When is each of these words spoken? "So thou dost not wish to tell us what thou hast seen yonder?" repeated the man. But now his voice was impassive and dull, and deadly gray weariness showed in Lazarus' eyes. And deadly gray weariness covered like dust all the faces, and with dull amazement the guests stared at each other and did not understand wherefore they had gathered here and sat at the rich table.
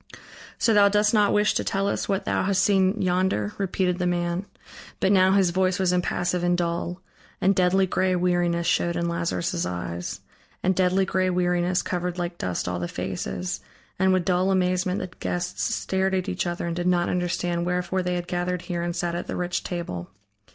"So 0.57 0.73
thou 0.73 0.89
dost 0.89 1.13
not 1.13 1.31
wish 1.31 1.53
to 1.53 1.63
tell 1.63 1.87
us 1.87 2.09
what 2.09 2.25
thou 2.25 2.41
hast 2.41 2.63
seen 2.63 2.99
yonder?" 3.03 3.53
repeated 3.59 3.99
the 3.99 4.07
man. 4.07 4.47
But 4.99 5.11
now 5.11 5.33
his 5.33 5.51
voice 5.51 5.77
was 5.77 5.93
impassive 5.93 6.43
and 6.43 6.57
dull, 6.57 7.01
and 7.39 7.53
deadly 7.55 7.85
gray 7.85 8.15
weariness 8.15 8.65
showed 8.65 8.95
in 8.95 9.07
Lazarus' 9.07 9.63
eyes. 9.63 10.21
And 10.63 10.75
deadly 10.75 11.05
gray 11.05 11.29
weariness 11.29 11.83
covered 11.83 12.17
like 12.17 12.39
dust 12.39 12.67
all 12.67 12.79
the 12.79 12.87
faces, 12.87 13.61
and 13.99 14.11
with 14.11 14.25
dull 14.25 14.49
amazement 14.49 15.01
the 15.01 15.11
guests 15.19 15.61
stared 15.75 16.15
at 16.15 16.27
each 16.27 16.47
other 16.47 16.65
and 16.65 16.75
did 16.75 16.87
not 16.87 17.07
understand 17.07 17.67
wherefore 17.67 18.01
they 18.01 18.15
had 18.15 18.27
gathered 18.27 18.63
here 18.63 18.81
and 18.81 18.95
sat 18.95 19.13
at 19.13 19.27
the 19.27 19.35
rich 19.37 19.63
table. 19.63 20.09